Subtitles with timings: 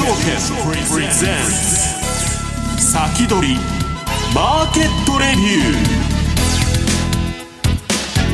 [0.00, 0.16] 証券
[0.90, 2.90] プレゼンツ。
[2.90, 3.56] 先取り
[4.34, 5.74] マーケットレビュ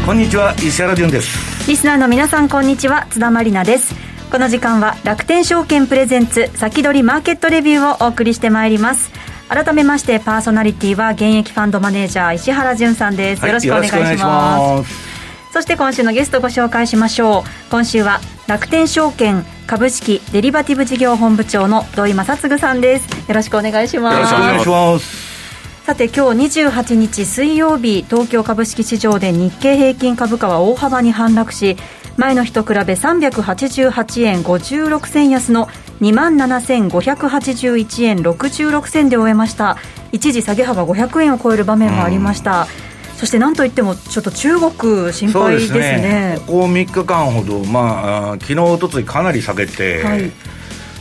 [0.03, 0.07] ー。
[0.07, 1.69] こんにちは石原潤です。
[1.69, 3.09] リスナーの皆さんこんにちは。
[3.11, 3.97] 津田まりなです。
[4.31, 9.11] この時間は楽天証券プレゼンツ先取りマーケットレビューをお送りしてまいります。
[9.49, 15.53] 改めましてパーソナリティは現役ファンドマネージャー石原潤さんです、よろしくお願いします。
[15.53, 17.71] そして今週のゲストご紹介しましょう。
[17.71, 23.29] 今週は楽天証券株式デリバティブ事業本部長の土井正嗣さんです。
[23.29, 24.15] よろしくお願いします。
[24.15, 25.85] よろしくお願いします。
[25.85, 31.77] さて今日28日水曜日東京株式市場で日経平均株価は大幅に反落し
[32.17, 35.67] 前の日と比べ388円56銭安の
[36.01, 39.77] 2万7581円66銭で終えました。
[40.13, 42.86] 一時下げ幅500円を超える場面もありました、うん
[43.17, 50.31] そしてなんといっても、ちょっと中国、心配ですねねここ3日間ほど、まあ昨日おとついかなり下げて、はい、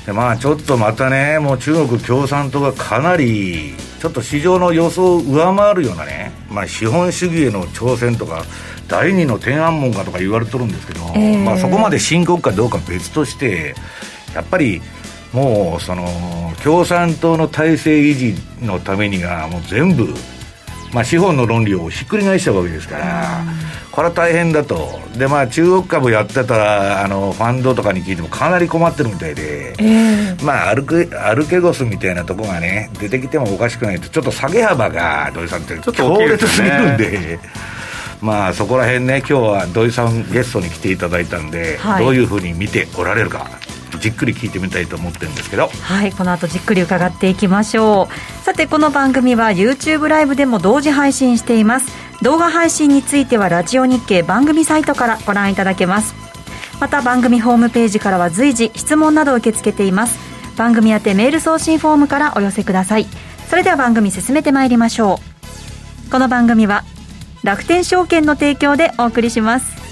[0.06, 8.46] でまあ、ちょっとまたね、もう中国共産党がかなり、ちょっと市場の予想を上回るようなね、まあ、資本主義への挑戦とか、
[8.88, 13.76] 第二の天安門かとか言われてるんですけど、えー、まあ、そこまで深刻かどうか別として、
[14.36, 14.82] やっぱり
[15.34, 16.08] もうその
[16.64, 20.14] 共産党の体制維持のためには、もう全部。
[20.94, 23.44] まあ、資本の論理をひっくり返したわけですから、
[23.92, 37.40] これは大変だと、でまあ、中国株やってたらあの、ファンドとかに聞いてもかなり困ってるみたいで、えー、まあ、アルケアルケゴスみたいなとこがね、出てきてもおかしくないと、ちょっと下げ幅が土井さんって、強烈すぎるんで。
[38.22, 43.48] まあそこら辺ね、今日は土井さんゲストに来ていただいたんで、はい、どういうふうに見ておられるか、
[44.06, 45.68] じっくり聞いてみたいと思ってるんですけど。
[45.82, 48.44] はいこの後じっくり伺っていきましょう。
[48.44, 51.88] さてこの番組は YouTube ライブでも同時配信しています。
[52.22, 56.14] 動画配信についてはラジオ日経番組サイトからご覧いただけます。
[56.80, 60.20] また番組ホームページからは随時質問などを受け付けています。
[60.56, 63.08] 番組宛てメール送信フォームからお寄せください。
[63.50, 65.20] それでは番組進めてまいりましょ
[66.08, 66.12] う。
[66.12, 66.84] この番組は
[67.42, 69.85] 楽天証券の提供でお送りします。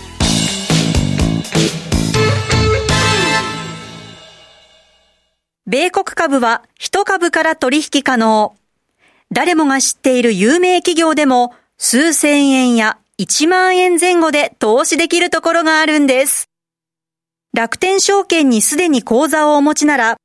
[5.74, 8.56] 米国株は1株から取引可能。
[9.32, 16.48] 誰もが知っている有名企業でも数千円や1万円前後で投資できるところがあるんです。
[17.56, 20.18] 楽天証券にすでに口座をお持ちなら、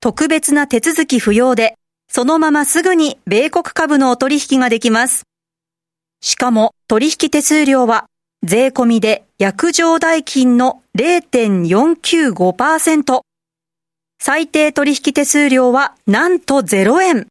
[0.00, 1.74] 特別な手続き不要で、
[2.08, 5.24] そのまますぐに米国株のお取引ができます。
[6.22, 8.06] しかも取引手数料は
[8.42, 13.20] 税込みで約定代金の0.495%。
[14.20, 17.26] 最低取引手数料はなんと0円。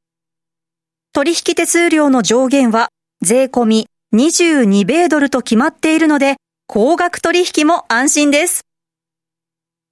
[1.13, 2.89] 取引手数料の上限は
[3.21, 6.35] 税込み22米ドルと決まっているので、
[6.67, 8.66] 高額取引も安心です。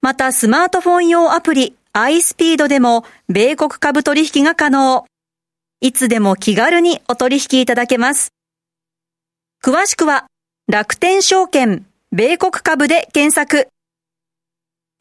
[0.00, 5.06] またスマートフォン用アプリ iSpeed でも米国株取引が可能。
[5.80, 8.32] いつでも気軽にお取引いただけます。
[9.62, 10.26] 詳しくは
[10.66, 13.68] 楽天証券米国株で検索。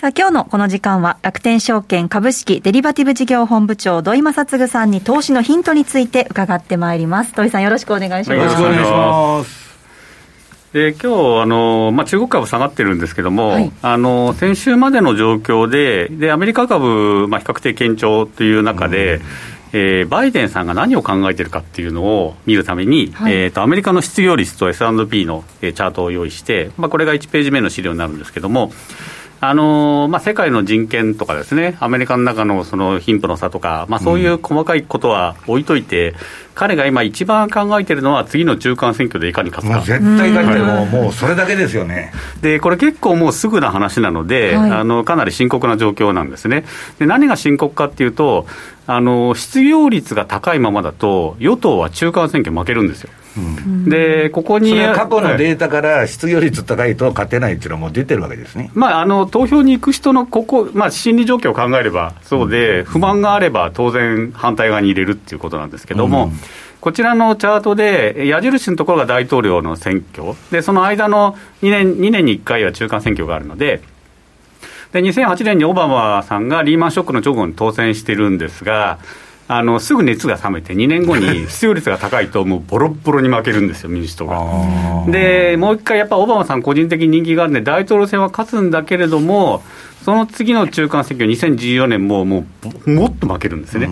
[0.00, 7.32] さあ今日のこの時間は楽天証券株式デリバティブ事業本部長土井正嗣さんに投資のヒントについて伺ってまいります。
[7.32, 8.38] 土井さんよろしくお願いします。
[8.38, 10.72] よろしくお願いします。
[10.72, 19.22] で今日あの、まあ、中国株下がってるんですけども、はい、あの先週までの状況ででアメリカ株、まあ、比較的堅調という中で、うん。
[19.72, 28.72] えー、バイデンさんが何を考えてるかっていうのを見るために、はい、えーと、アメリカの失業率と S&P の、えー、チャートを用意して、まあ、これが1ページ目の資料になるんですけども、
[29.40, 36.16] あのまあ、世界の人権とかですね、アメリカの中のその貧富の差とか、まあ、そういう細かいことは置いといて、うん、
[36.56, 39.80] 彼が今、一番考えてるのは、次の中間選挙でいかに勝つか。
[39.82, 42.12] 絶対勝っても、もうそれだけですよね。
[42.40, 46.64] で、これ結構もうすぐな話なので、はい、あのかなり深刻な状況なんですね。
[46.98, 48.46] で何が深刻かっていうと、
[48.88, 53.10] あの失業率が高いままだと、与党は中間選挙負けるんですよ。
[53.88, 66.32] でここに過去のデータから失業率高いと勝てないっていうのはもう出てるわけですね、まあ、あの投票に行く人のここ、まあ、心理状況を考えればそうで、不満があれば当然反対側に入れるっていうことなんですけども、うん、
[66.80, 70.34] こちらのチャートで矢印のところが大統領の選挙。
[70.50, 73.82] でその間の2年 ,2 年に1回は中間選挙があるので
[74.92, 78.98] で2008年にオバマさんがリーマンショックの直後に当選してるんですが
[79.50, 85.10] あのすぐ熱が冷めて、2年後に 失業率が高いと、もうボロボロに負けるんですよ、民主党が。
[85.10, 89.62] で、もう一回、やっぱオバマさん、個人的に人気があるんで、大統領選は勝つんだけれども、
[90.04, 92.46] その次の中間選挙、2014年もも
[92.86, 93.88] うもっと負けるんですね、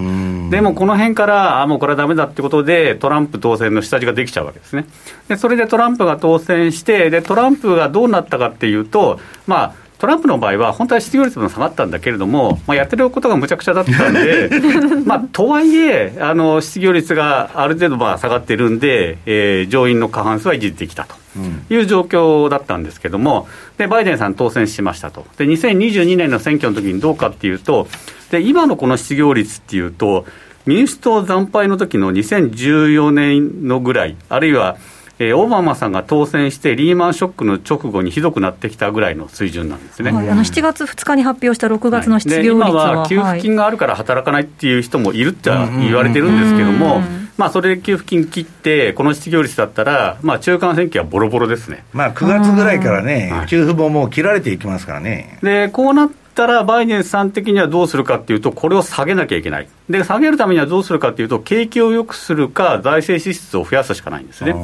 [0.50, 4.86] でもこの辺から、あもうこれはだめだってことで、トランプ当選の下地ができちゃうわけですね。
[5.28, 14.50] でそれでトランプが当選してで、トランプがどうなったかっていうと、まあ、トランプの場合は、本当は失業率も下がったんだけれども、まあ、やってることがむちゃくちゃだったんで、
[15.06, 21.16] まあ、とはいえあの、失業率がある程度まあ下がってるんで、えー、上院の過半数は維持できたと
[21.70, 23.48] いう状況だったんですけども、
[23.78, 27.88] でバイデンさん当選しましたと、で2022年の選挙の時にどうかっていうと、
[28.30, 30.26] で今のこの失業率っていうと、
[30.66, 34.76] 民主党惨敗の時の2014年のぐらい、あるいは
[35.18, 47.00] えー、オバマさんが当選して、リーマンショックの直後にひどくなってきたぐらいの水準なんですね、はい、あの7月2日に発表した6月の失業率は、はい、今は給付金があるから働かないっていう人もいるって言われてるんですけども、
[47.38, 55.38] まあ、それで給付金切って、この失業率だったら、まあ、中間選挙はボロボロですね、まあ、9月ぐらいからね、給付ももう切られていきますからね。
[55.42, 59.68] でこうなったら、バイデンさん的にはどうするかっていうと、これを下げなきゃいけない。
[59.90, 64.54] で、下げるためにはどうするかっていうと、景気を良くするか、財政支出を増やすしかないんですね。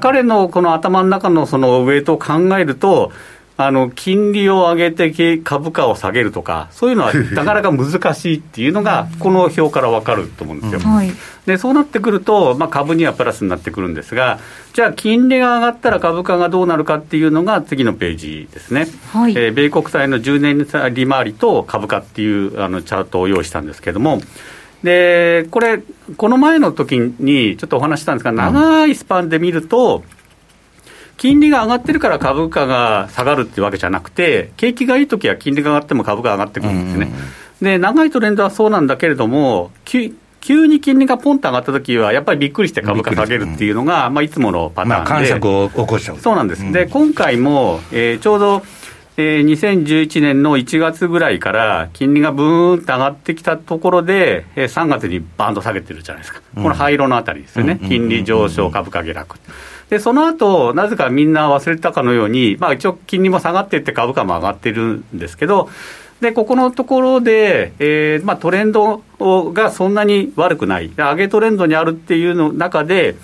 [0.00, 3.12] 彼のこの頭の中のそのウェイトを考えると、
[3.56, 10.80] あの金利を上げて株価を下げるとか、そういうのは なかなか難しいっていうのが、この表から分かると思うんですよ。
[10.80, 11.12] はい、
[11.46, 14.38] でそうなってくると、まあ、株にはプラスになってくるんですが、
[14.72, 24.20] じゃあ、金利が上がったら株価がどうなるかっていうのが次のページですね、はい、えー、米国債の10年利回りと株価っていうあのチャートを用意したんですけれども、
[24.82, 25.80] でこれ、
[26.16, 30.02] この前の時にちょっとお話したんですが、長いスパンで見ると、
[31.22, 37.12] 金利が上がってるから株価が下がるっていうわけじゃなくて、景気がいいときは金利が上がっても株価が上がってくるんですね。
[37.62, 46.18] で、長いトレンドはそうなんだけれども、急に金利がポンと上がったときは、やっぱりびっくりして株価下げるっていうのが、まあ、いつものパターンで、まあ、感触を起こしちゃう。
[46.18, 48.62] そうなんです、うん、で今回も、えー、ちょうど、
[49.16, 59.36] えー、2011年の1月ぐらいから、金利がブーンと上がってきたところで、えー、3月にバーンと下げてるじゃないですか、この灰色のあたりですよね、金利上昇、株価下落。
[59.92, 65.68] で、その後、なぜかみんな忘れたかのように、まあ一応金利も下がっていって株価も上がってるんですけど、
[66.22, 73.16] で、ここのところで、えーまあ、トレンドがそんなに悪くない、上げトレンドにあるっていうの中で、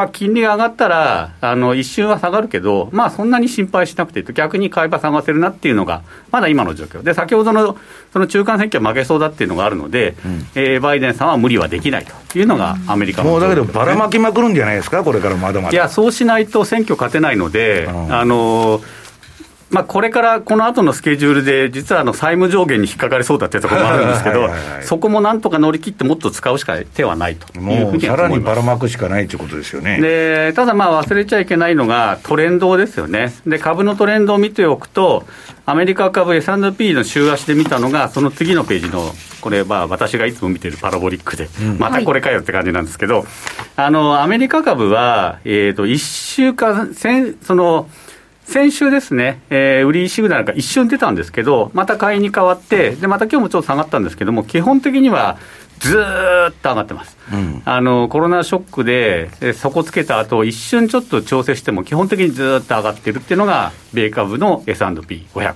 [0.00, 6.00] まあ、金利が上がったら、あの一瞬は下がるけど、まあ、そんなに心配しなくていいと、逆に買い場探せるなっていうのが、
[6.30, 7.02] まだ今の状況。
[7.02, 7.76] で、先ほどの
[8.10, 15.72] その中間選挙は負けそうだっていうのがあるので、うん、えー、バイデンさんは無理はできないというのがアメリカの、ね、もうだけど、ばらまきまくるんじゃないですか、これからまだまだ。
[15.72, 18.99] いや、そうしないと選挙勝てないので、うん、あのー
[19.70, 24.48] まあ、これからこの後のスケジュールで、実はあの債務上限に引っかかりそうだっていうところもあるんですけど、
[24.82, 30.00] そこもなんとか乗り切って、もっと使うしか手はないというふうにさらにばらまくしかないということですよね。
[30.00, 35.24] でただ、忘れちゃいけないのがトレンドですよね、で株のトレンドを見ておくと、
[35.66, 41.48] アメリカ株 S&P の週足で見たのが、その次のページの、これ、は私がいつも見てるパラボリックで、
[41.78, 43.24] またこれかよって感じなんですけど、
[43.76, 46.92] あのアメリカ株は、えー、と1週間、
[47.42, 47.88] その、
[48.50, 55.38] 先週ですね、えー、売りシグナルが一瞬出たんですけど、また買いに変わって、でまた今日もちょっと下がったんですけども、基本的には
[55.78, 65.54] ずっと上がってます、うん、あのコロナショックで底つけた後一瞬ちょっと調整しても、基本的にずっと上がってるっていうのが、米株の S&P500。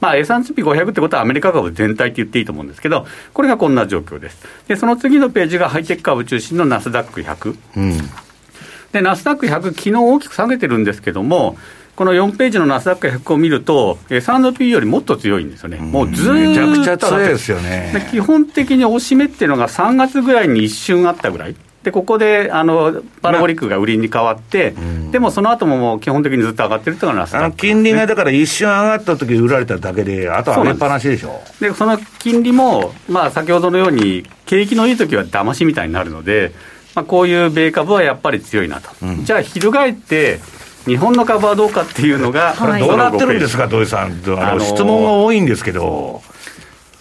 [0.00, 4.42] まあ、S&P500 ってことはアメリカ株全体って言っていいと思うんですけど、これがこんな状況です。
[4.68, 7.56] で、その次のページがハイテク株中心のナスダック100。
[7.76, 7.98] うん、
[8.90, 11.56] で、ナスダック100、昨日大きく下げてるんですけども、
[12.02, 18.08] この4ページのナスダック100を見ると、S&P よりもっと強いんですよね、もうずっとめちゃくちゃ強いですよね。
[18.10, 21.54] 基本的に押し目っていうのが3月ぐらいに一瞬あったぐらい。
[21.84, 31.40] でここであのパラボリックが売りに変わって、まあでもその後ももう基本的にずっと上がってるっていうのがナスダック、ね、金利がだから一瞬上がった時売られただけで、あとは上げっぱなしでしょ。
[31.60, 36.52] でその金利も、まあ、先ほどのように、景気のいい時は騙しみたいになるので、
[36.96, 40.40] まあ、こういう米株はやっぱり強いなと、うん、じゃあ、翻って、
[40.86, 46.22] 日本の株はどうかっていうのが、はい、どうなってるんですか、土井さん、あの質問が多いんですけど。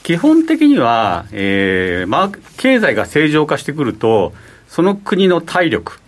[0.04, 4.34] 基本的には、えーまあ、経済が正常化してくると、
[4.68, 6.00] その国の体力、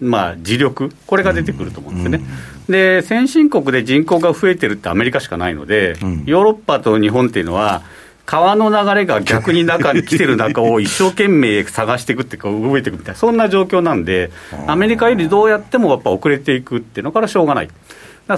[0.00, 2.20] まあ、自力、これが出てくると思うんですね、
[2.68, 7.82] うん、で先進国で人口が増えてるってアメリカしかないので、うん、ヨーロッパと日本っていうのは、
[8.26, 14.30] 川の流れが逆に中に来てる中を一生懸命探していくっていうか、動いていくみたいな、そんな状況なんで、
[14.66, 17.68] アメリカよりどうやってもやっぱ遅れていくっていうのからしょうがない。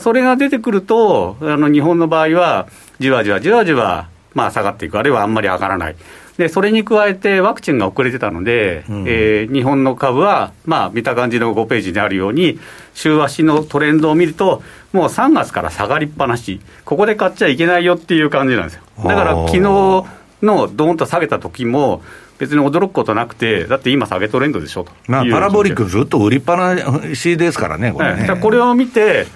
[0.00, 2.68] それが出てくると、あの日本の場合は、
[2.98, 5.96] じわじわじわじわ、まあ、下がっていく、あるいはあんまり上がらない。
[6.38, 12.60] で、それに加えてワクチンが遅れてたので、うん、えー、日本の株は、まあ、見た感じの5ページにあるように、
[12.94, 18.82] 週足のトレンドを見ると、もう3月から下がりっぱなし、ここで買っちゃいけないよっていう感じなんですよ。
[19.04, 20.04] だから、昨日の
[20.42, 22.02] どーんと下げた時も、
[22.38, 24.92] 別に驚くことなくて、だって今、下げトレンドでしょと。
[25.08, 28.28] まあ、パラボリックずっと売りっぱなしですからね、これね。
[28.40, 29.26] これを見て、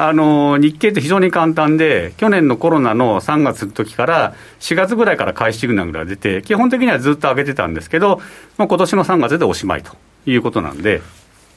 [0.00, 8.20] あの日経って非常に簡単で、去年のコロナの3月の時から4月ぐらいから買いシグナルが出て、基本的にはずっと上げてたんですけど、
[8.56, 11.02] もう今年の3月でおしまいということなんで。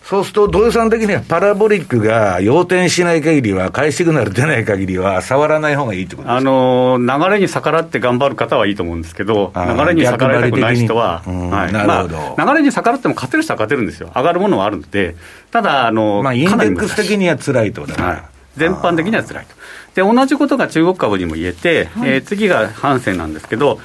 [0.03, 6.37] そうすると、土井さん的にはパラボリックが要点しない限りは、買いシグナル出ない限りは、触らない方がいいってことですか？
[6.37, 11.71] あの流れに逆らって頑張る方はいいと思うんですけど、流れに逆らいたくない人は、はい。
[11.71, 15.15] まあ、流れに逆らっても勝てる人は勝てるんですよ、上がるものはあるので、
[15.51, 18.07] ただ、あのまあ、インデックス的には辛いとだから。
[18.07, 18.23] はい
[18.57, 19.55] 全般的には辛いと。
[19.95, 23.79] で、同じことが中国株にも言えて、はい、えー、次がハンセンなんですけど、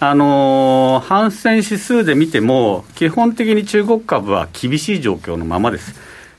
[0.00, 5.94] あのー、ハンセン指数で見ても、基本的に中国株は厳しい状況のままです。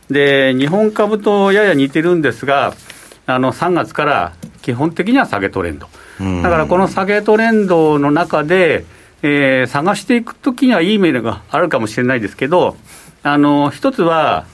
[0.10, 2.74] で、日本株とやや似てるんですが、
[3.28, 5.88] あの3月から基本的には下げトレンド。
[6.44, 8.86] だからこの下げトレンドの中で、
[9.22, 12.78] えー、探していくときにはいいメールがあるかもしれないですけど、
[13.24, 14.46] あの一つは、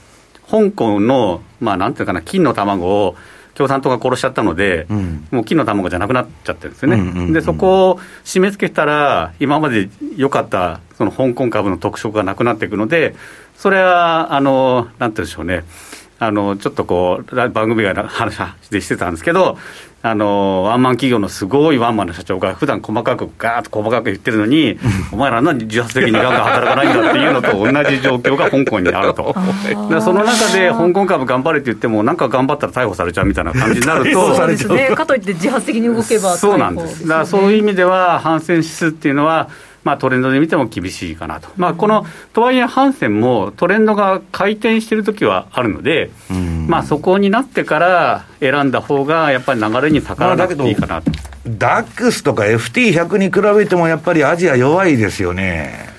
[0.52, 3.16] 香港の、まあ、なんていうかな、金の卵を
[3.54, 13.14] 共産党が殺しちゃったので、うん、もう金の卵じゃなくなっちゃってるんですよね、うんうんうん、でそこを締め付けたら、今まで良かったその香港株の特色がなくなっていくので、
[13.56, 15.64] それは、あのなんていうんでしょうね、
[16.22, 18.38] あのちょっとこう、番組が話
[18.70, 19.58] でしてたんですけど、
[20.02, 24.78] あのワンマン企業のすごいワンマンの社長が、普段細かく、ガーッと細かく言ってるのに、
[25.10, 29.34] お前ら何自発的にガンガン働かないんだっていうのと同じ状況が香港にあると、
[30.00, 39.48] その中で香港株頑張れって言っても、なんか頑張ったら逮捕されちゃうみたいな感じになると、そうですね、かといって自発的に動けば、そうなんです、だからそういう意味では、反戦指数っていうのは、
[39.84, 46.10] まあ、トレンドで見ても厳しいかなと、まあ、このとはいえ、ハンセンもトレンドが回転しているときはあるので、
[46.68, 51.10] まあ、そこになってから選んだ方が、やっぱり流れに逆らわなくていいかなと。
[51.46, 55.90] ダックスとか FT100 に比べても、やっぱりアジア弱いですよね。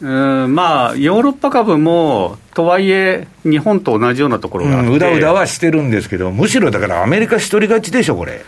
[0.00, 8.44] うんまあ、ヨーロッパ株も、とはいえ、日本と同じようなところがあって、うん、うだうだはしてるんですけど、むしろだからアメリカ一人勝ちでしょ、これ。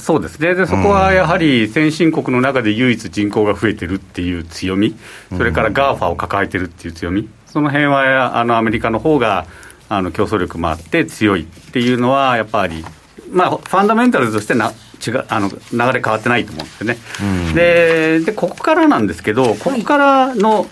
[0.00, 0.54] そうですね。
[0.54, 4.96] で、そこはやはり先進国の中で唯一人口が増えてるっていう強み、
[5.36, 9.46] それから GAFA を抱えてるっていう強み、その辺はあのアメリカの方が
[9.88, 12.84] あの競争力もあって強いっていうのは、やっぱり、
[13.32, 14.72] まあ、ファンダメンタルズとしてな
[15.06, 15.56] 違うあの流
[15.98, 17.54] れ変わってないと思うんですよね。
[17.54, 20.68] でで、ここからなんですけど、ここからの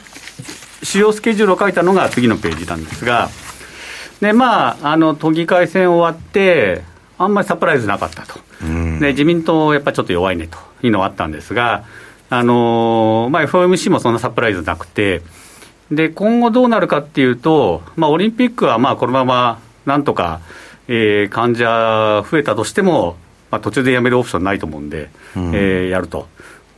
[0.83, 3.31] 主要スケジュールを書いたのが次のページなんですが、
[4.21, 6.83] でまあ、あの都議会選終わって、
[7.19, 8.39] あんまりサプライズなかったと、
[9.01, 10.69] で自民党、やっぱりちょっと弱いねと。
[10.83, 11.85] いうのはあったんですが、
[12.31, 15.23] あのまあ、FOMC もそんなサプライズなくて、
[15.91, 20.41] で今後どうなるかっていうと、まあ、オリンピックはまあこのままなんとか、
[20.87, 23.17] えー、患者増えたとしても、
[23.51, 26.29] まあ、途中でやめるオプションないと思うんで、うん、えー、やると。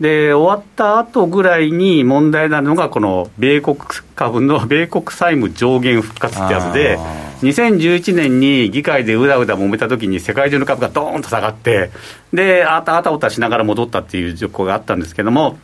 [0.01, 3.77] で、終わった後ぐらいに問題なのが、この米国
[4.15, 6.99] 株の米国債務上限復活ってやつで、
[7.43, 11.91] 2011年に議会でうだうだ揉めた時に世界中の株がどーんと下がって、
[12.33, 15.59] で、あたあたおたしながら戻ったっていう状況があったんですけども、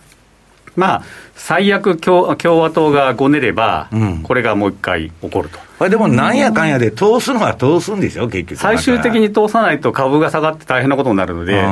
[0.75, 1.03] まあ、
[1.35, 3.89] 最悪共、共和党がごねれば、
[4.23, 5.59] これがもう一回起こると。
[5.79, 8.59] これでもなんやかんやで通すのは通すんでしょ、結局。
[8.59, 11.63] 最終的に通さないと株が下がって大変なことになるので、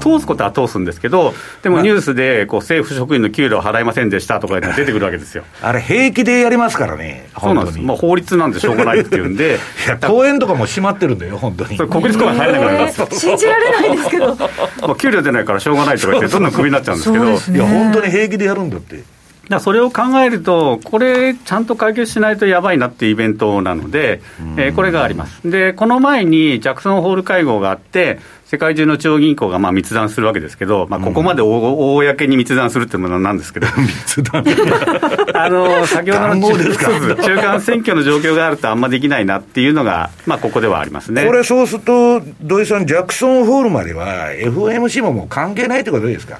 [0.00, 5.44] 通すことは通すんですけど、でもニュースでこう政府職員の給料払いませんでしたとか出てくるわけですよ。
[5.62, 11.76] あれ、平気でやりますからね、そうなんです、まあ、法律なんでしょうがないっていうんで、 いや、公園とかも閉まってるんだよ、本当に。
[11.76, 13.20] それ国立公園入れなくなります。
[13.20, 14.34] 信じられないですけど。
[14.34, 14.48] ま
[14.88, 19.21] あ給料出ないからしょうがないとか言って、どんどんクビになっちゃうんですけど、ね、いや、本当に平気でやるんだって。
[19.48, 24.20] だそれを考えると、これ、ちゃんと解決しないとやばいなっていうイベントなので、
[24.56, 25.40] えー、これがあります。
[25.50, 34.44] で、この前にジャクソンホール会合があって、世界中の中央銀行がまあ密談するわけですけど、まあ、ここまでお、公に密談するっていうものなんですけど、 密談。
[35.34, 41.24] あの先ほどの中間選挙の状況があると、あんまできないなっていうのが、まあ、ここではありますね。
[41.24, 46.38] これ、そうすると、土井さん、ジャクソンホールまでは、FOMC ももう関係ないってことですか？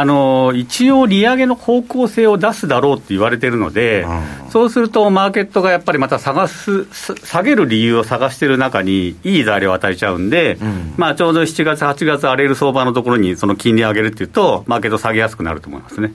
[0.00, 4.06] あの一応、利上げの方向性を出すだろうって言われてるので、
[4.50, 16.12] そうすると、マーケットがやっぱりまた探す、下げる理由を探してる中に、いい材料を与えちゃうんで、うん、まあ、ちょうど7月、8月、荒れる相場のところに、その金利上げるっていうと、マーケット下げやすくなると思いますね。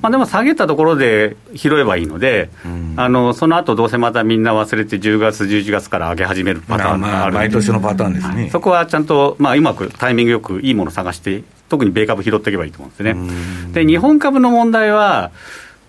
[0.00, 8.20] まあ、でも下げたところで拾えばいいので、うん、あのその後どうせまたみんな忘れて、10月、11月から上げ始めるパターンがある、まあ、毎年のパターンで。
[8.20, 13.14] すね、そこはちゃんと、まあ、うまくタイミングよくいいものを探して、特に米株拾っていけばいいと思うんですね。
[13.72, 15.30] で日本株の問題は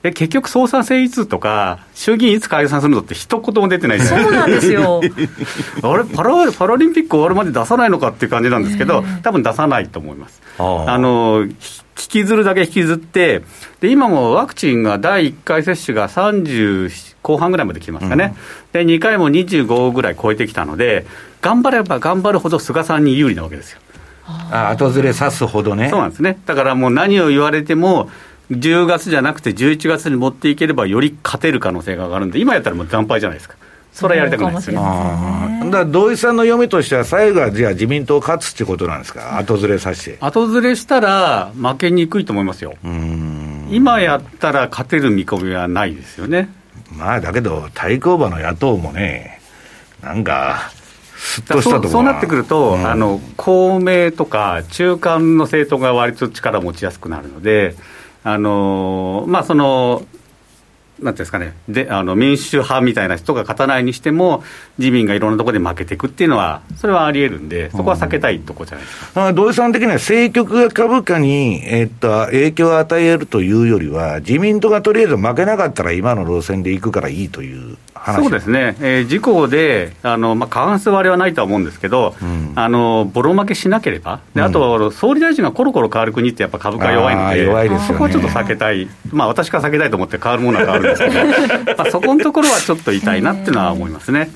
[0.02, 5.02] え結局、総裁選いつとか、衆議院いつ解散するのって一言も出てないじゃないそうなんですよ。
[5.84, 10.42] あれパラ、パラリンピック終わるまで出さないのかっていう感じなんですけど、多分出さないと思います。
[10.58, 11.54] あの引
[11.96, 13.44] きずるだけ引きずって、
[13.82, 16.90] で今もワクチンが第1回接種が30
[17.22, 18.36] 後半ぐらいまで来ましたね、
[18.74, 21.06] うん、で2回も25ぐらい超えてきたので、
[21.42, 23.80] 頑張れば頑張るほど菅さんに有利なわけですよ。
[24.52, 25.90] あ後ずれさすほどね。
[25.90, 26.40] そうなんですね。
[26.46, 28.10] だからもう何を言われても、
[28.52, 33.56] 10月じゃなくて11月に持っていければより勝てる可能性が上がるんで、今やったらもう惨敗じゃないですか。
[33.94, 35.66] それはやりたくないですよね。
[35.66, 40.18] だから土井さんの読みとしては、最後はじゃあ自民党勝つってことなんですか、後ずれさせて。
[40.20, 42.76] 後ずれしたら、負けにくいと思いますよ。
[43.70, 46.50] 今やったら勝てる見込みはないですよね。
[46.98, 49.42] まあだけど、対抗馬の野党もね、
[50.02, 50.72] なんか、
[51.20, 57.76] すっとしたとそうなってくると、うん、あの、公明とか中間の政党が割と力を持ちやすくなるので、
[58.24, 60.04] あのまあ、その、
[61.02, 64.44] なんていうんですかね、であの民主派みたいな人が勝たないにしても、
[64.78, 77.78] 自民がいろんなところで負けていくっていうのは、それはありえるんで、そこは避けたいとこじゃないですか、うん、土井さん的には、政局が株価に、えっと、影響を与えるというよりは、自民党がとりあえず負けなかったら、今の路線でいくからいいという
[78.16, 90.89] そうですね、えー、事故で、あのまあ、過半数割れはないとは思うんですけど、うん、あのボロ負けしなければ、であと、総理大臣がコロコロ変わる国って、やっぱ株価弱いので、弱いですそこはちょっと避けたい、まあ、私から避けたいと思って変わるものは変わる
[91.78, 94.32] まあそこのところはちょっと痛いなっていうのは思いますね。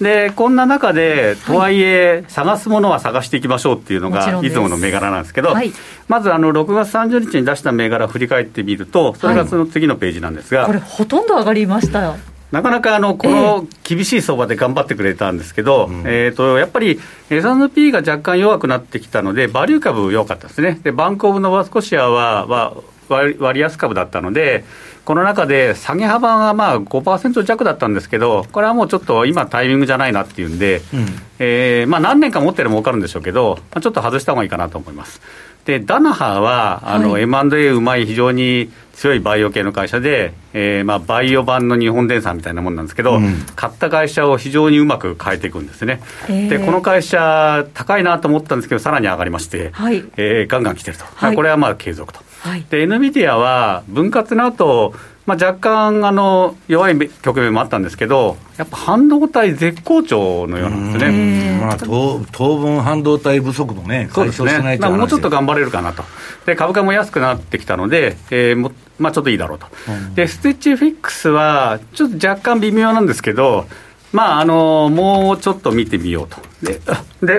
[0.00, 5.72] でこんな中で、とはいえ、探すものは探していきましょうっていうのが、いつもの銘柄なんですけど、はい、
[6.08, 12.16] まずあの6月30日に出した銘柄を振り返ってみると、それがその次のページなんですが、はい、これ、ほとんど上がりましたよ。
[12.50, 22.76] なかなかあのこの厳しい相場で頑張ってくれたんですけど、えー、とやっぱり S&P が若干弱くなってきたので、バリュー株弱かったですね、でバンコブ・ノバスコシアは、は
[23.08, 24.64] 割安株だったので、
[25.04, 31.06] この中で下げ幅がまあ5%弱だったんですけど、これはもうちょっと今、タイミングじゃないなっていうんで、うん、
[31.38, 35.20] えー、まあ、何年か持ってれば儲かるんでしょうけど、まあ、ちょっと外した方がいいかなと思います。
[35.64, 54.94] でダナハはあの、はい、M&A うまい非常に強いバイオ系の会社で、えーまあ、バイオ版の日本電産みたいなもんなんですけど、うん、買った会社を非常にうまく変えていくんですね、でこの会社高いなと思ったんですけどさらに上がりまして、はい、えー、ガンガン来てると、はい、これはまあ継続と、はい、で NVIDIA は分割の後
[55.26, 66.04] まあ、若干あの弱い局面もあったんですけど、やっぱ半導体絶好調のようなんですね、まあ、当当分、半導体不足もね、解消しないと、ね、もうちょっと頑張れるかなと、
[66.44, 73.66] で株価も安くなってきたので、えーもまあ、ちょっといいだろうと、うん、でステッチフィックスは、ちょっと若干微妙なんですけど、
[74.12, 76.36] まああのもうちょっと見てみようと。
[76.62, 76.80] で、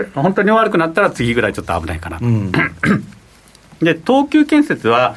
[0.03, 2.25] で本当に悪くなったら次ぐらいちょっと危ないかなと。
[2.25, 2.51] うん、
[3.81, 5.15] で東急建設は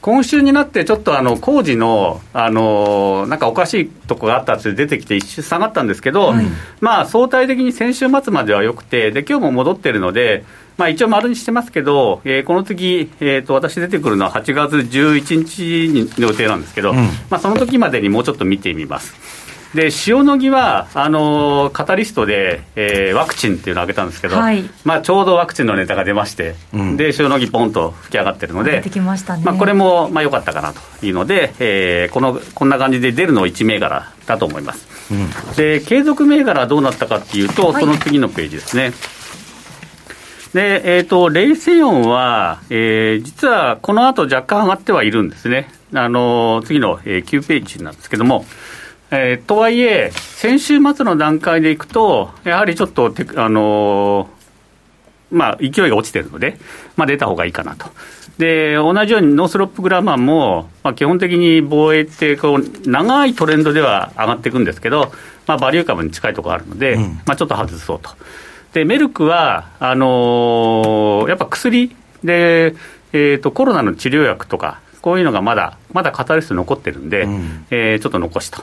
[0.00, 6.46] 今週になってちょっとあの工事の、あのなんかおかしいとこがあったって出てきて、一瞬下がったんですけど、はい、
[6.80, 10.44] まあ相対的に先週末まではよくて、で今日も戻ってるので、
[10.80, 16.96] まあ、一応丸にしてますけど、えー、この次、えーと、私出てくるのは8月11日の予定なんですけど、うん、
[17.28, 19.14] まあ、その時までにもうちょっと見てみます。
[19.74, 35.16] で塩野義はあのカタリストで、えー、ワクチンっていうのを挙げたんですけど、はい、まあ、ちょうどワクチンのネタが出まして、うん、で塩野義ポンと吹き上がってるので、ままあ、これもまあ良かったかなというので、えー、このこんな感じで出るの1銘柄だと思います、う
[35.52, 38.92] ん、で継続銘柄はどうなったかっていうと、その次のページですね、
[40.52, 45.70] で、えっ、ー、と、レイセヨンは、えー、実はこの後若干上がってはいるんですね。
[45.94, 48.44] あの、次の、えー、9ページなんですけども、
[49.12, 56.58] えー、とはいえ、先週末の段階でいくと、やはりちょっとあのー、まあ、勢いが落ちてるので、
[56.96, 57.86] まあ、出た方がいいかなと。
[58.38, 65.12] で、同じようにノースロップグラマンも、まあ、基本的に防衛ってこう、長いトレンドでは上がっていくんですけど、
[65.46, 68.10] まあ、バリュー株に近いところあるので、うん、まあ、ちょっと外そうと。
[68.72, 72.74] で、メルクは、あのー、やっぱ薬で、
[73.12, 78.62] えーとコロナの治療薬とか、こういうのがまだ、まだカタリスト残ってるんで、うん、えー、ちょっと残しと。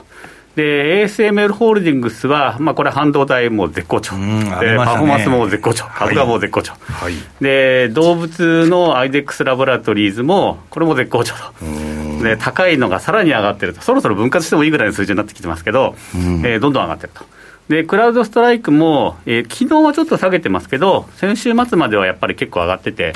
[0.58, 4.16] で、ASML ホールディングスは、まあ、これ半導体も絶好調。
[4.16, 5.84] で、ね、パフォーマンスも絶好調。
[5.84, 6.72] 株価も絶好調。
[6.72, 12.24] はい、で、動物のアイデックスラボラトリーズも、これも絶好調と。
[12.24, 13.82] で、高いのがさらに上がってると。
[13.82, 15.94] そろそろ分割してもいいぐらいの数字になってきてますけど、
[16.42, 17.24] えー、どんどん上がってると。
[17.68, 23.12] で、クラウドストライクも、えー、昨日はちょっと下げてますけど、先週末まではやっぱり結構上がってて、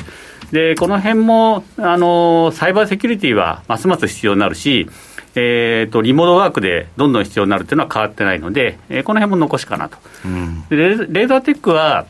[0.53, 4.87] で、この辺も、あのー、サイバーセキュリティはますます必要になるし、
[5.35, 9.97] えーと、リモートワークでどんどん必要になるというのは変わってないので、えー、この辺も残しかなと。
[10.25, 12.05] うん、レレーザーテックは、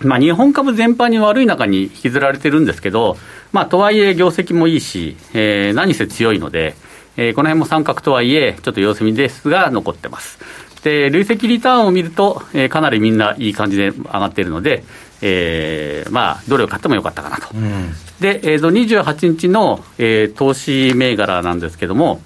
[0.00, 3.16] まあ、日本株全般に悪い中に引きずられてるんですけど、
[3.52, 6.74] まあ、とはいえ業績もいいし、えー、何せ強いので、
[7.16, 10.38] えー、この辺も三角とはいえ、ちょっと様子見ですが、残ってます。
[10.82, 14.84] で、累積リターンを見ると、えー、かなりみんないい感じで上がっているので、
[15.22, 17.48] えー、まあ、どれを買ってもよかったかなと。
[17.54, 22.22] うん、で、えー、と28日の、えー、投資銘柄なんですけども、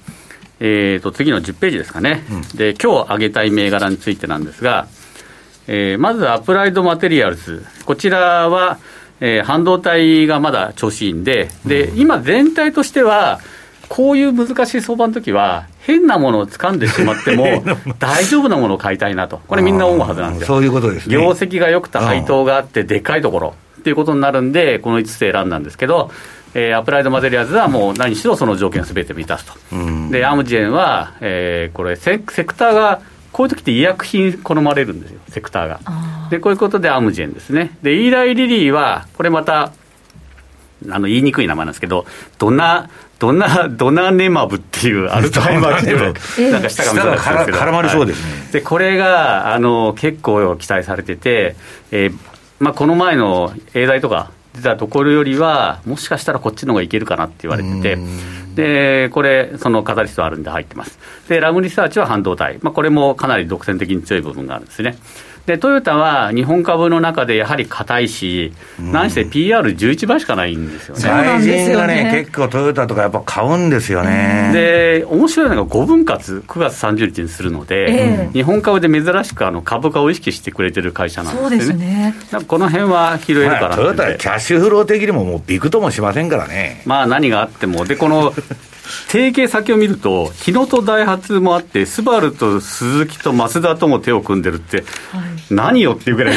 [0.61, 4.87] えー、と次の10ページですかね、うん、で今日上げたい銘柄についてなんですが、
[5.67, 8.79] えー、まずアプライドマテリアルズ、こちらは、
[9.21, 13.40] えー、半導体がまだ調子いいんで、で今、全体としては、
[13.88, 17.64] こういう難しい相場の時は、変なものを掴んでしまっても、
[17.99, 20.47] 大丈夫なものを買いたいなと、これ、みんな思うはずなんですよ。
[20.47, 21.14] そういうことですね。
[21.14, 26.11] 業績が良くて配当があって、でかいところっていうことになるんで、この5つ選んだんですけど、
[26.55, 29.53] えー、アプライドマテリアルズはもう何しろその条件すべて満たすと。
[30.11, 35.81] で、アムジェンは、えー、これセ、セクターが、こういう時って医薬品好まれるんですよ、セクターが。
[36.31, 37.77] で、こういうことでアムジェンですね。
[37.83, 39.73] で、イーライリリーは、これまた、
[40.88, 42.07] あの言いにくい名前なんですけど、
[42.38, 51.57] どんな、ドナ、ドナネマブっていう、 アルツハイマーってなんか下が見たんですけど、絡まりそうですね、はい、でこれがあの結構期待されてて、
[51.90, 52.18] えー
[52.59, 57.99] まあ、この前の永大とか出たところよりは、もしかしたらこっちの方がいけるかなって言われてて、
[58.55, 60.99] でこれ、そのカタリストあるんで入ってます。
[61.29, 64.97] で、ラムリサーチは半導体、まあ、これもかなり独占的に強い部分があるんですね。
[65.46, 71.02] でトヨタは日本株の中でやはり硬いし、何せ PR11 倍しかないんですよね。
[71.02, 74.50] 外人がね、結構トヨタとかやっぱ買うんですよね。
[74.54, 81.76] で、面白いのが5分割、9月30日にするので、えー、日本株で珍しくあの株価を意識してくれてる会社なんですね。
[81.76, 82.14] ね
[82.46, 86.80] この辺は拾えるかな、まあ、トヨタはキャッシュフロー的にももうびくともしませんからね。
[86.87, 88.33] まあ何があっても、で、この
[89.09, 94.85] 提携先を見ると、日野とダイハツもあって、スバルとスズキとマツダとも手を組んでるって、はい、
[95.51, 96.37] 何よっていうぐらい、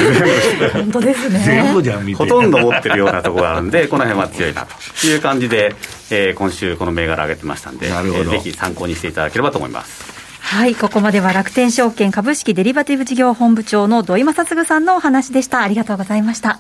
[0.74, 1.40] 本当ですね。
[1.40, 5.76] 全部じゃん、ほとんど持ってるようなところがあるんで、この辺は強いなという感じで、
[6.10, 10.18] えー、今週、この銘柄上げてましたんで、えー、ぜひ参考にしていただければと思います。
[10.40, 15.62] はい、ここまでは楽天証券株式デリバティブ事業本部長の土井正嗣さんのお話でした。
[15.62, 16.60] ありがとうございました。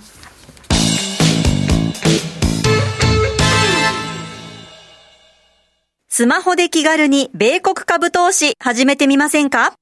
[6.17, 9.75] スマホで気軽に米国株投資始めてみませんか？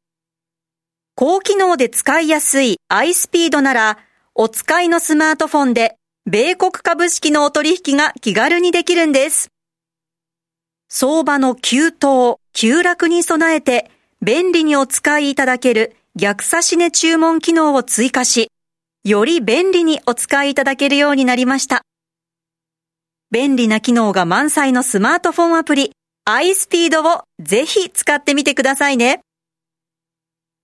[1.16, 4.00] 高機能で使いやすい iSpeed なら、
[4.34, 5.96] お使いのスマートフォンで
[6.26, 9.48] 米国株式のお取引が気軽にできるんです。
[10.90, 13.90] 相場の急騰、急落に備えて
[14.22, 18.52] 便利にお使いいただける逆差し値注文機能を追加し、
[19.06, 21.84] より便利にお使いいただけるようになりました。
[23.32, 25.94] 便利な機能が満載のスマートフォンアプリ、
[26.28, 29.22] iSpeed をぜひ使ってみてくださいね。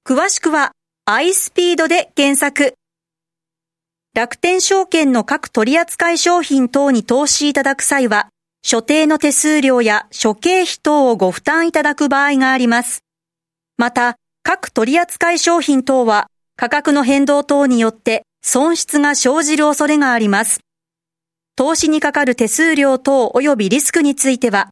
[0.04, 0.72] 詳しくは
[1.08, 2.74] iSpeed で検索。
[4.16, 8.30] 楽天証券の各取扱商品等に投資いただく際は、
[8.64, 13.04] 所定の手数料や諸経費等をご負担いただく場合があります。
[13.78, 16.26] また、各取扱商品等は
[16.58, 20.62] 価格の変動等によって損失が生じる恐れがあります。
[21.56, 24.72] 投資にかかる手数料等及びリスクについては、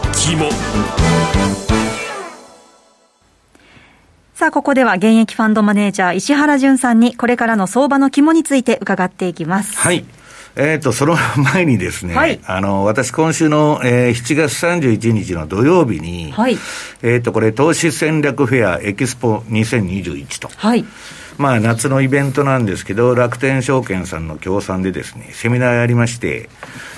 [0.13, 0.49] 肝
[4.33, 9.77] さあ、ここでは現役ファンドマネージャー石原淳さんにこれからの相場の肝について伺っていきます。
[9.77, 10.03] はい。
[10.55, 11.15] えっ、ー、と、その
[11.53, 16.57] 前にですね、はい、あの、私今週の、えー、7月31日の土曜日に、はい、
[17.03, 20.49] えっ、と、これ、投資戦略フェアエキスポ2021と。
[20.55, 20.83] はい。
[21.37, 26.49] まあ、夏のイベントなんですけど、楽天証券さんの協賛でですね、セミナーやりまして、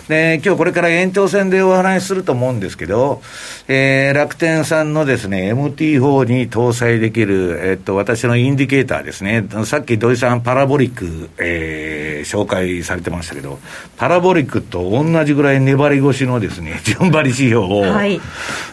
[0.08, 3.22] で、今日これから延長戦でお話しすると思うんですけど、
[3.68, 9.48] えー、楽天さんのですね、MT4 に搭載できる、えっと、私のインディケーターですね。
[9.66, 13.60] さっき土井さんパラボリック、えー、紹介されてましたけど、
[13.96, 18.20] パラボリックと同じぐらい粘り腰のですね、 順張り指標を、はい、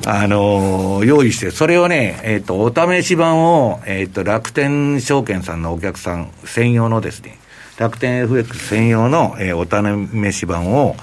[0.06, 7.38] あのー、用意して、それをね、えっと、お試し版を、えっと、楽天証券さんのお客さん専用のですね、
[7.80, 10.96] 楽天 FX 専用の、えー、お試し版を、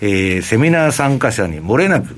[0.00, 2.16] えー、セミナー参加者に漏れなく、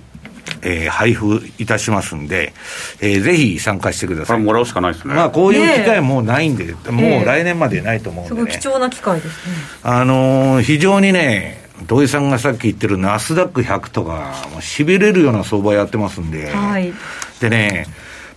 [0.62, 2.52] えー、配布いたしますんで、
[3.00, 4.38] えー、ぜひ参加してください。
[4.40, 5.14] もらうしかないですね。
[5.14, 9.54] まあ、こういう機会もうないんで、ね、もう来年までないと思うんで、ね、すごい貴重な機会ですね。
[9.82, 16.92] あのー、非常にね、土井さんがさっき言ってるナスダック100とか、もうしびれるような相場やってますんで、はい、
[17.40, 17.88] でね、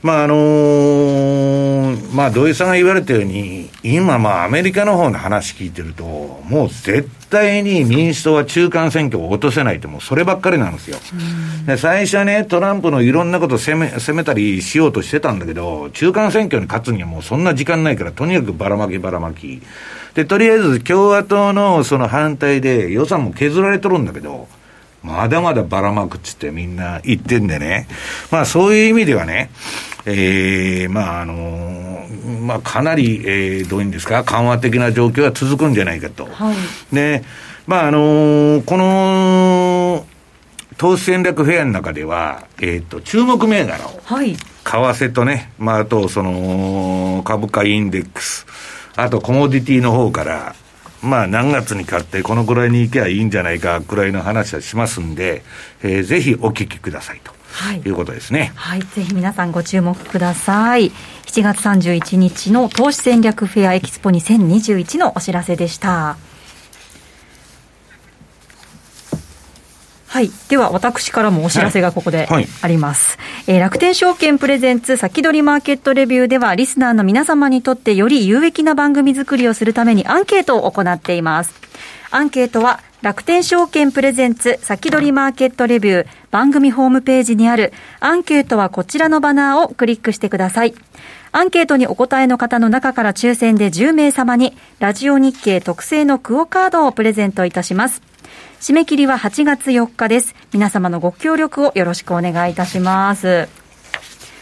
[0.02, 10.98] まああのー、まあ、土井さんが言われたように、今、まあ、アメリカの方の話聞いてると、もう絶対に民主党は中間選挙を落とせないって、もうそればっかりなんですよ。
[11.66, 19.62] で、最初はね、トランプのいろんなこと攻め、攻めたりしようとしてたんだけど、中間選挙に勝つにはもうそんな時間ないから、とにかくばらまきばらまき。
[20.16, 24.48] で、とりあえず共和党のその反対で予算も削られとるんだけど、
[25.04, 27.88] まだまだばらまくっつってみんな言ってんでね。
[28.32, 29.52] まあそういう意味ではね、
[30.06, 31.87] えー、まああのー、
[32.42, 36.26] まあかなり、えー、どういうんですか、緩和的な状況が続くんじゃないかと。
[36.26, 37.24] はい、で、
[37.66, 40.06] まああのー、この、
[40.78, 48.46] 投資戦略フェアの中では、えっ、ー、と、注目銘柄を、はい、為替とね、まああとその、株価インデックス、
[48.96, 50.56] あとコモディティの方から、
[51.02, 55.44] まあ何月に買ってこのぐらいに行けばいいんじゃないかくらいの話はしますんで、
[55.84, 57.37] えー、ぜひお聞きくださいと。
[57.58, 58.52] はい、いうことですね。
[58.56, 58.82] はい。
[58.82, 60.92] ぜひ皆さんご注目ください。
[61.26, 66.18] 7月31日の投資戦略フェアエキスポ2021のお知らせでした。
[70.08, 70.30] はい。
[70.50, 72.28] では、私からもお知らせがここで
[72.62, 73.18] あります。
[73.18, 81.54] はいはい、えー、楽天証券プレゼンツ先取りマーケットレビューでは、リスナーの皆様にとってより有益な番組作りをするためにアンケートを行っています。
[82.12, 90.74] アンケートは、楽天証券プレゼンツ先取りマーケットレビュー番組ホームページにあるアンケートはこちらのバナーをクリックしてください。
[91.32, 98.02] アンケートにお答えの方の中から抽選で10名様にラジオ日経特製のクオカードをプレゼントいたします。
[98.60, 100.34] 締め切りは8月4日です。
[100.52, 103.48] 皆様のご協力をよろしくお願いいたします。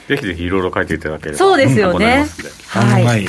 [0.08, 2.26] ぜひぜひいろいろ書いていただければそうですよね。
[2.70, 3.28] はい。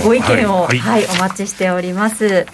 [0.00, 2.46] ご意見を、はい、はい、お待ちしております。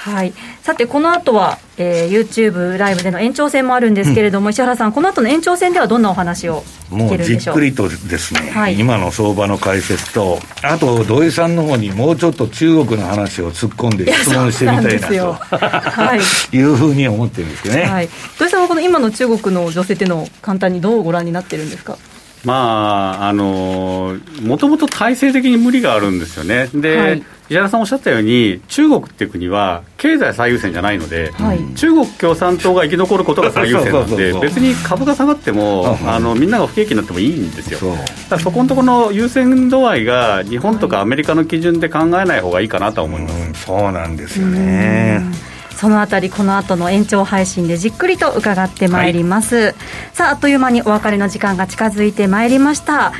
[0.00, 0.32] はい、
[0.62, 16.20] さて、この後は、えー、YouTube ライブでの延長戦もあるんですけれども、うん、石原さん、この後の延長戦ではどんなお話をもうじっくりとですね、はい、今の相場の解説と、あと土井さんの方にもうちょっと中国の話を突っ込んで質問してみたいなとはい、
[16.56, 18.08] いうふうに思ってるんですけどね、はい、
[18.38, 21.98] 土井さんはこの今の中国の女性っていうのを簡単にどうご覧になってるんですか？
[22.44, 26.68] まあ、あのもともと体制的に無理があるんですよね。
[26.72, 37.78] で、はい、石原さんおっしゃったように、中国っていう国は経済最優先じゃないので、はい、中国共産党が生き残ることが最優先なんで、別に株が下がっても、あのみんなが不景気になってもいいんですよ。
[37.78, 43.34] そだからそこのところの優先度合いが、日本とかアメリカの基準で考えない方がいいかなと思います。
[43.34, 45.49] うそうなんですよね。
[45.80, 49.74] そのあたりこの後の延長配信でじっくりと伺ってまいります、はい、
[50.12, 53.14] さああっという間にお別れの時間が近づいてまいりました、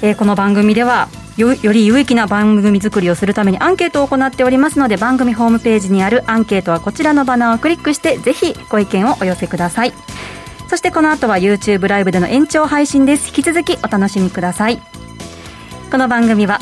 [0.00, 9.92] えー、この番組ではより有益な番組作りをするためにアンケートを行っておりますので番組ホームページにあるアンケートはこちらのバナーをクリックしてぜひご意見をお寄せください。
[10.70, 13.26] そしてこの後は YouTube ライブでの延長配信です。
[13.26, 14.80] 引き続きお楽しみください。
[15.90, 16.60] この番組は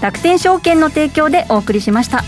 [0.00, 2.24] 楽天証券の提供でお送りしました。